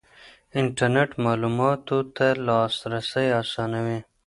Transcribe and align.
انټرنېټ 0.59 1.09
معلوماتو 1.23 1.97
ته 2.15 2.27
لاسرسی 2.47 3.27
اسانوي. 3.41 3.99